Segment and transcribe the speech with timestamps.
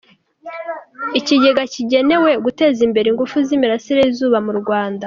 [1.19, 4.99] Ikigega kigenewe Guteza Imbere Ingufu z’Imirasire y’Izuba mu Rwanda.